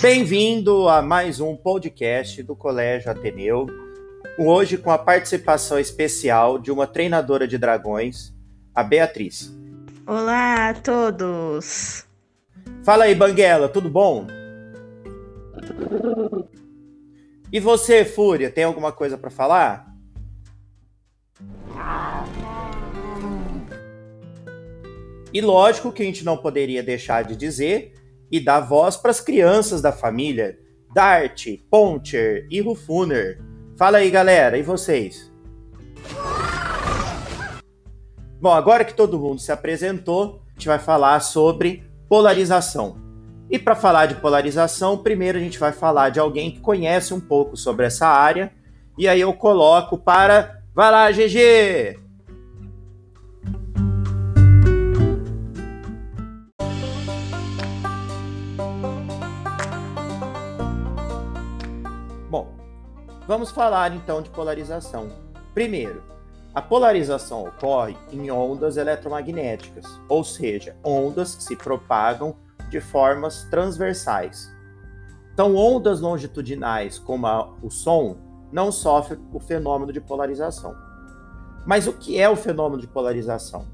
Bem-vindo 0.00 0.88
a 0.88 1.02
mais 1.02 1.40
um 1.40 1.54
podcast 1.54 2.42
do 2.42 2.56
Colégio 2.56 3.10
Ateneu. 3.10 3.66
Hoje 4.38 4.78
com 4.78 4.90
a 4.90 4.96
participação 4.96 5.78
especial 5.78 6.58
de 6.58 6.72
uma 6.72 6.86
treinadora 6.86 7.46
de 7.46 7.58
dragões, 7.58 8.32
a 8.74 8.82
Beatriz. 8.82 9.54
Olá 10.06 10.70
a 10.70 10.74
todos! 10.74 12.06
Fala 12.82 13.04
aí, 13.04 13.14
Banguela, 13.14 13.68
tudo 13.68 13.90
bom? 13.90 14.26
E 17.52 17.60
você, 17.60 18.02
Fúria, 18.02 18.50
tem 18.50 18.64
alguma 18.64 18.92
coisa 18.92 19.18
para 19.18 19.28
falar? 19.28 19.94
E 25.30 25.42
lógico 25.42 25.92
que 25.92 26.02
a 26.02 26.06
gente 26.06 26.24
não 26.24 26.38
poderia 26.38 26.82
deixar 26.82 27.22
de 27.22 27.36
dizer 27.36 27.99
e 28.30 28.38
dar 28.40 28.60
voz 28.60 28.96
para 28.96 29.10
as 29.10 29.20
crianças 29.20 29.82
da 29.82 29.92
família, 29.92 30.58
Dart, 30.94 31.46
Poncher 31.70 32.46
e 32.50 32.60
Rufuner. 32.60 33.40
Fala 33.76 33.98
aí, 33.98 34.10
galera, 34.10 34.58
e 34.58 34.62
vocês? 34.62 35.30
Bom, 38.40 38.52
agora 38.52 38.84
que 38.84 38.94
todo 38.94 39.18
mundo 39.18 39.40
se 39.40 39.52
apresentou, 39.52 40.42
a 40.48 40.52
gente 40.52 40.68
vai 40.68 40.78
falar 40.78 41.20
sobre 41.20 41.84
polarização. 42.08 42.96
E 43.50 43.58
para 43.58 43.74
falar 43.74 44.06
de 44.06 44.14
polarização, 44.16 44.98
primeiro 44.98 45.36
a 45.36 45.40
gente 45.40 45.58
vai 45.58 45.72
falar 45.72 46.10
de 46.10 46.20
alguém 46.20 46.50
que 46.50 46.60
conhece 46.60 47.12
um 47.12 47.20
pouco 47.20 47.56
sobre 47.56 47.86
essa 47.86 48.06
área, 48.06 48.52
e 48.96 49.08
aí 49.08 49.20
eu 49.20 49.32
coloco 49.32 49.98
para. 49.98 50.62
Vai 50.74 50.90
lá, 50.90 51.10
GG! 51.10 52.09
Vamos 63.30 63.52
falar 63.52 63.94
então 63.94 64.20
de 64.20 64.28
polarização. 64.28 65.08
Primeiro, 65.54 66.02
a 66.52 66.60
polarização 66.60 67.44
ocorre 67.44 67.96
em 68.10 68.28
ondas 68.28 68.76
eletromagnéticas, 68.76 69.86
ou 70.08 70.24
seja, 70.24 70.74
ondas 70.84 71.36
que 71.36 71.44
se 71.44 71.54
propagam 71.54 72.34
de 72.68 72.80
formas 72.80 73.44
transversais. 73.44 74.52
Então, 75.32 75.54
ondas 75.54 76.00
longitudinais, 76.00 76.98
como 76.98 77.24
a, 77.28 77.48
o 77.62 77.70
som, 77.70 78.16
não 78.50 78.72
sofrem 78.72 79.20
o 79.32 79.38
fenômeno 79.38 79.92
de 79.92 80.00
polarização. 80.00 80.74
Mas 81.64 81.86
o 81.86 81.92
que 81.92 82.18
é 82.18 82.28
o 82.28 82.34
fenômeno 82.34 82.82
de 82.82 82.88
polarização? 82.88 83.64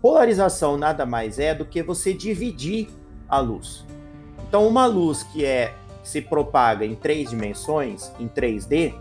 Polarização 0.00 0.76
nada 0.76 1.04
mais 1.04 1.40
é 1.40 1.52
do 1.52 1.64
que 1.64 1.82
você 1.82 2.14
dividir 2.14 2.88
a 3.28 3.40
luz. 3.40 3.84
Então, 4.46 4.68
uma 4.68 4.86
luz 4.86 5.24
que 5.24 5.44
é 5.44 5.74
se 6.02 6.20
propaga 6.20 6.84
em 6.84 6.94
três 6.94 7.30
dimensões, 7.30 8.10
em 8.18 8.28
3D, 8.28 8.94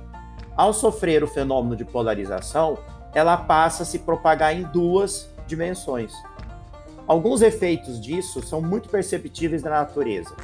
ao 0.56 0.74
sofrer 0.74 1.24
o 1.24 1.28
fenômeno 1.28 1.76
de 1.76 1.86
polarização, 1.86 2.78
ela 3.14 3.38
passa 3.38 3.84
a 3.84 3.86
se 3.86 4.00
propagar 4.00 4.54
em 4.54 4.64
duas 4.64 5.34
dimensões. 5.48 6.14
Alguns 7.08 7.42
efeitos 7.42 8.00
disso 8.00 8.46
são 8.46 8.62
muito 8.62 8.90
perceptíveis 8.90 9.64
na 9.64 9.70
natureza. 9.70 10.36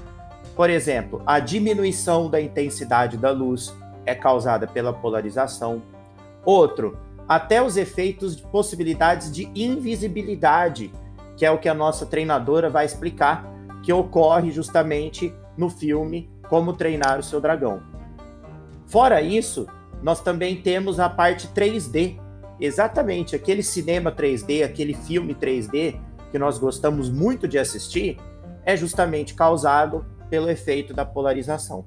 Por 0.56 0.70
exemplo, 0.70 1.22
a 1.26 1.40
diminuição 1.40 2.30
da 2.30 2.40
intensidade 2.40 3.18
da 3.18 3.30
luz 3.30 3.76
é 4.06 4.16
causada 4.16 4.66
pela 4.66 4.94
polarização. 4.94 5.82
Outro, 6.46 6.98
até 7.28 7.62
os 7.62 7.76
efeitos 7.76 8.38
de 8.38 8.44
possibilidades 8.44 9.32
de 9.32 9.52
invisibilidade, 9.54 10.94
que 11.36 11.46
é 11.46 11.52
o 11.52 11.58
que 11.58 11.68
a 11.68 11.74
nossa 11.74 12.06
treinadora 12.06 12.70
vai 12.70 12.86
explicar, 12.86 13.46
que 13.84 13.92
ocorre 13.92 14.50
justamente 14.50 15.34
no 15.58 15.70
filme 15.70 16.30
como 16.50 16.74
treinar 16.74 17.20
o 17.20 17.24
seu 17.24 17.42
dragão. 17.42 17.82
Fora 18.88 19.22
isso, 19.22 19.68
nós 20.02 20.22
também 20.22 20.56
temos 20.56 21.00
a 21.00 21.10
parte 21.10 21.48
3D. 21.48 22.20
Exatamente, 22.60 23.36
aquele 23.36 23.64
cinema 23.64 24.12
3D, 24.12 24.64
aquele 24.64 24.94
filme 24.94 25.34
3D 25.36 26.00
que 26.32 26.40
nós 26.40 26.58
gostamos 26.58 27.10
muito 27.10 27.48
de 27.48 27.58
assistir, 27.58 28.18
é 28.66 28.76
justamente 28.76 29.34
causado 29.34 30.06
pelo 30.30 30.50
efeito 30.50 30.94
da 30.94 31.06
polarização. 31.06 31.86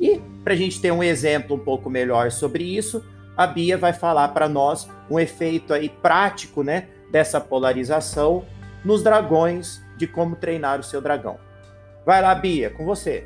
E 0.00 0.20
para 0.42 0.54
a 0.54 0.56
gente 0.56 0.80
ter 0.80 0.92
um 0.92 1.02
exemplo 1.02 1.56
um 1.56 1.58
pouco 1.58 1.88
melhor 1.88 2.30
sobre 2.30 2.64
isso, 2.64 3.04
a 3.36 3.46
Bia 3.46 3.76
vai 3.76 3.92
falar 3.92 4.28
para 4.28 4.48
nós 4.48 4.88
um 5.10 5.18
efeito 5.18 5.72
aí 5.72 5.88
prático, 5.88 6.62
né, 6.62 6.88
dessa 7.10 7.40
polarização 7.40 8.44
nos 8.84 9.02
dragões, 9.02 9.82
de 9.96 10.06
como 10.06 10.36
treinar 10.36 10.80
o 10.80 10.82
seu 10.82 11.00
dragão. 11.00 11.38
Vai 12.04 12.20
lá, 12.20 12.34
Bia, 12.34 12.70
com 12.70 12.84
você. 12.84 13.24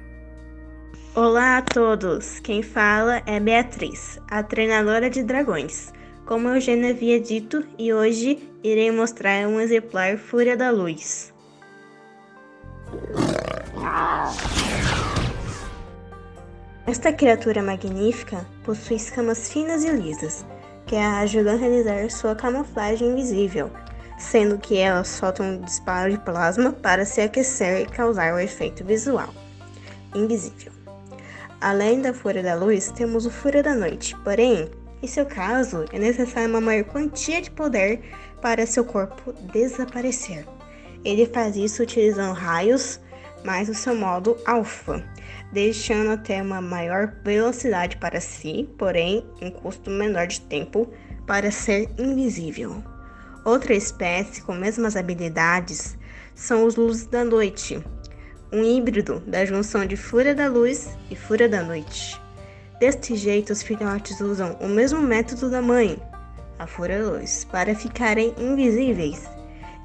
Olá 1.14 1.56
a 1.56 1.62
todos! 1.62 2.38
Quem 2.38 2.62
fala 2.62 3.22
é 3.26 3.40
Beatriz, 3.40 4.20
a 4.30 4.42
treinadora 4.42 5.08
de 5.08 5.22
dragões. 5.22 5.92
Como 6.26 6.48
eu 6.48 6.60
já 6.60 6.72
havia 6.72 7.18
dito, 7.18 7.66
e 7.78 7.92
hoje 7.92 8.38
irei 8.62 8.90
mostrar 8.90 9.48
um 9.48 9.58
exemplar 9.58 10.18
Fúria 10.18 10.56
da 10.56 10.70
Luz. 10.70 11.32
Esta 16.86 17.12
criatura 17.12 17.62
magnífica 17.62 18.46
possui 18.62 18.96
escamas 18.96 19.50
finas 19.50 19.84
e 19.84 19.90
lisas, 19.90 20.44
que 20.86 20.94
a 20.94 21.20
ajudam 21.20 21.54
a 21.54 21.56
realizar 21.56 22.10
sua 22.10 22.34
camuflagem 22.36 23.12
invisível, 23.12 23.70
sendo 24.18 24.58
que 24.58 24.76
elas 24.76 25.08
soltam 25.08 25.46
um 25.46 25.60
disparo 25.62 26.10
de 26.10 26.18
plasma 26.18 26.72
para 26.72 27.04
se 27.04 27.22
aquecer 27.22 27.80
e 27.80 27.86
causar 27.86 28.34
o 28.34 28.38
efeito 28.38 28.84
visual 28.84 29.32
invisível. 30.14 30.77
Além 31.60 32.00
da 32.00 32.14
Fúria 32.14 32.42
da 32.42 32.54
Luz, 32.54 32.92
temos 32.92 33.26
o 33.26 33.30
Fúria 33.30 33.64
da 33.64 33.74
Noite. 33.74 34.14
Porém, 34.22 34.70
em 35.02 35.06
seu 35.08 35.26
caso, 35.26 35.84
é 35.92 35.98
necessária 35.98 36.48
uma 36.48 36.60
maior 36.60 36.84
quantia 36.84 37.42
de 37.42 37.50
poder 37.50 38.00
para 38.40 38.64
seu 38.64 38.84
corpo 38.84 39.32
desaparecer. 39.52 40.46
Ele 41.04 41.26
faz 41.26 41.56
isso 41.56 41.82
utilizando 41.82 42.32
raios, 42.32 43.00
mais 43.44 43.68
o 43.68 43.74
seu 43.74 43.96
modo 43.96 44.36
alfa, 44.46 45.02
deixando 45.52 46.12
até 46.12 46.40
uma 46.40 46.60
maior 46.60 47.12
velocidade 47.24 47.96
para 47.96 48.20
si, 48.20 48.68
porém 48.78 49.26
um 49.42 49.50
custo 49.50 49.90
menor 49.90 50.28
de 50.28 50.40
tempo 50.42 50.88
para 51.26 51.50
ser 51.50 51.88
invisível. 51.98 52.82
Outra 53.44 53.74
espécie 53.74 54.42
com 54.42 54.54
mesmas 54.54 54.96
habilidades 54.96 55.96
são 56.34 56.64
os 56.64 56.76
luzes 56.76 57.06
da 57.06 57.24
noite, 57.24 57.82
um 58.52 58.64
híbrido 58.64 59.20
da 59.26 59.44
junção 59.44 59.86
de 59.86 59.96
Fúria 59.96 60.34
da 60.34 60.48
Luz 60.48 60.96
e 61.10 61.16
Fúria 61.16 61.48
da 61.48 61.62
Noite. 61.62 62.20
Deste 62.80 63.16
jeito, 63.16 63.52
os 63.52 63.62
filhotes 63.62 64.20
usam 64.20 64.56
o 64.60 64.68
mesmo 64.68 65.00
método 65.00 65.50
da 65.50 65.60
mãe, 65.60 65.98
a 66.58 66.66
Fúria 66.66 67.02
da 67.02 67.10
Luz, 67.10 67.44
para 67.44 67.74
ficarem 67.74 68.34
invisíveis. 68.38 69.28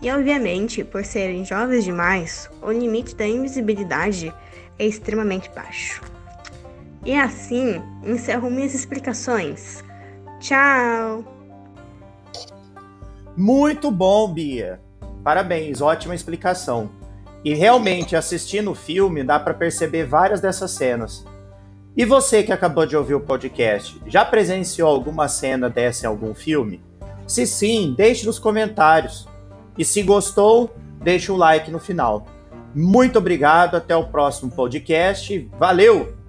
E 0.02 0.12
obviamente, 0.12 0.84
por 0.84 1.04
serem 1.04 1.46
jovens 1.46 1.84
demais, 1.84 2.50
o 2.62 2.72
limite 2.72 3.16
da 3.16 3.26
invisibilidade 3.26 4.34
é 4.78 4.86
extremamente 4.86 5.50
baixo. 5.56 6.02
E 7.06 7.16
assim, 7.16 7.82
encerro 8.04 8.50
minhas 8.50 8.74
explicações. 8.74 9.84
Tchau! 10.40 11.24
Muito 13.36 13.90
bom, 13.90 14.32
Bia! 14.32 14.80
Parabéns, 15.24 15.82
ótima 15.82 16.14
explicação. 16.14 16.90
E 17.44 17.54
realmente, 17.54 18.16
assistindo 18.16 18.72
o 18.72 18.76
filme, 18.76 19.24
dá 19.24 19.40
para 19.40 19.54
perceber 19.54 20.06
várias 20.06 20.40
dessas 20.40 20.72
cenas. 20.72 21.26
E 21.96 22.06
você 22.06 22.42
que 22.42 22.52
acabou 22.52 22.86
de 22.86 22.98
ouvir 22.98 23.14
o 23.14 23.20
podcast, 23.20 24.02
já 24.08 24.26
presenciou 24.26 24.90
alguma 24.90 25.28
cena 25.28 25.70
dessa 25.70 26.06
em 26.06 26.10
algum 26.10 26.34
filme? 26.34 26.82
Se 27.28 27.46
sim, 27.46 27.94
deixe 27.96 28.26
nos 28.26 28.40
comentários. 28.40 29.28
E 29.78 29.84
se 29.86 30.02
gostou, 30.02 30.74
deixe 31.02 31.32
um 31.32 31.38
like 31.38 31.70
no 31.70 31.80
final. 31.80 32.26
Muito 32.74 33.20
obrigado, 33.20 33.76
até 33.76 33.96
o 33.96 34.08
próximo 34.08 34.52
podcast. 34.52 35.50
Valeu! 35.60 36.23